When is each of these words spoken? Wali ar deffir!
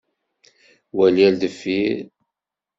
Wali 0.95 1.21
ar 1.27 1.35
deffir! 1.41 1.95